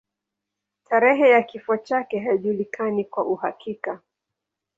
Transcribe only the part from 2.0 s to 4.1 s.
haijulikani kwa uhakika.